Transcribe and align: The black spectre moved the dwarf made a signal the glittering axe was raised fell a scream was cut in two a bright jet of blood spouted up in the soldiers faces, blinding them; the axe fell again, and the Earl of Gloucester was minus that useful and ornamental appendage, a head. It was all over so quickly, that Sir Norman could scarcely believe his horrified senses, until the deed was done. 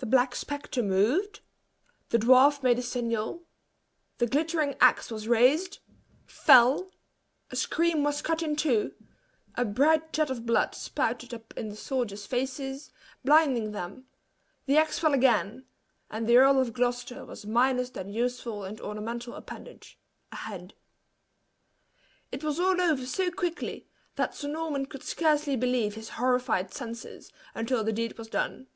The 0.00 0.04
black 0.04 0.34
spectre 0.34 0.82
moved 0.82 1.40
the 2.10 2.18
dwarf 2.18 2.62
made 2.62 2.78
a 2.78 2.82
signal 2.82 3.44
the 4.18 4.26
glittering 4.26 4.74
axe 4.82 5.10
was 5.10 5.26
raised 5.28 5.78
fell 6.26 6.90
a 7.50 7.56
scream 7.56 8.04
was 8.04 8.20
cut 8.20 8.42
in 8.42 8.54
two 8.54 8.92
a 9.54 9.64
bright 9.64 10.12
jet 10.12 10.28
of 10.28 10.44
blood 10.44 10.74
spouted 10.74 11.32
up 11.32 11.56
in 11.56 11.70
the 11.70 11.74
soldiers 11.74 12.26
faces, 12.26 12.90
blinding 13.24 13.72
them; 13.72 14.04
the 14.66 14.76
axe 14.76 14.98
fell 14.98 15.14
again, 15.14 15.64
and 16.10 16.26
the 16.26 16.36
Earl 16.36 16.60
of 16.60 16.74
Gloucester 16.74 17.24
was 17.24 17.46
minus 17.46 17.88
that 17.88 18.08
useful 18.10 18.62
and 18.62 18.78
ornamental 18.82 19.32
appendage, 19.32 19.98
a 20.32 20.36
head. 20.36 20.74
It 22.30 22.44
was 22.44 22.60
all 22.60 22.78
over 22.78 23.06
so 23.06 23.30
quickly, 23.30 23.88
that 24.16 24.34
Sir 24.34 24.48
Norman 24.48 24.84
could 24.84 25.02
scarcely 25.02 25.56
believe 25.56 25.94
his 25.94 26.10
horrified 26.20 26.74
senses, 26.74 27.32
until 27.54 27.82
the 27.82 27.92
deed 27.94 28.18
was 28.18 28.28
done. 28.28 28.66